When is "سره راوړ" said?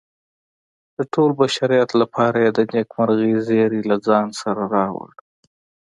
4.41-5.11